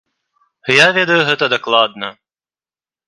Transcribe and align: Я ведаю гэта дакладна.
Я 0.75 0.87
ведаю 0.97 1.19
гэта 1.29 1.51
дакладна. 1.55 2.07